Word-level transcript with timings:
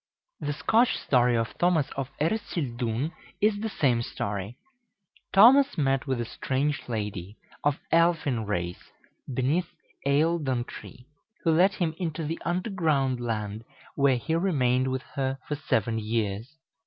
The 0.39 0.53
Scotch 0.53 0.97
story 0.97 1.35
of 1.37 1.55
Thomas 1.59 1.91
of 1.91 2.09
Ercildoune 2.19 3.11
is 3.39 3.59
the 3.59 3.69
same 3.69 4.01
story. 4.01 4.57
Thomas 5.31 5.77
met 5.77 6.07
with 6.07 6.19
a 6.19 6.25
strange 6.25 6.89
lady, 6.89 7.37
of 7.63 7.77
elfin 7.91 8.47
race, 8.47 8.89
beneath 9.31 9.69
Eildon 10.07 10.65
Tree, 10.65 11.05
who 11.43 11.51
led 11.51 11.73
him 11.75 11.93
into 11.99 12.25
the 12.25 12.39
underground 12.43 13.19
land, 13.19 13.63
where 13.93 14.17
he 14.17 14.33
remained 14.33 14.87
with 14.87 15.03
her 15.03 15.37
for 15.47 15.53
seven 15.55 15.99
years. 15.99 16.51